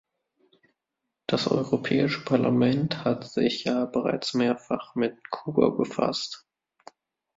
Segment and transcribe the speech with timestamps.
[1.27, 6.47] Das Europäische Parlament hat sich ja bereits mehrfach mit Kuba befasst.